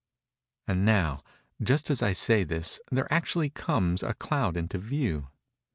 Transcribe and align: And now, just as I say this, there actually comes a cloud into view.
And 0.67 0.83
now, 0.83 1.21
just 1.61 1.91
as 1.91 2.01
I 2.01 2.11
say 2.11 2.43
this, 2.43 2.79
there 2.91 3.07
actually 3.13 3.51
comes 3.51 4.01
a 4.01 4.15
cloud 4.15 4.57
into 4.57 4.79
view. 4.79 5.27